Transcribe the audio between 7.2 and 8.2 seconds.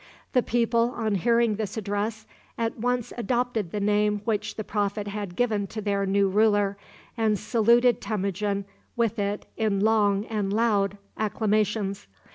saluted